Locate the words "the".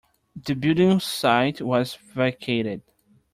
0.35-0.55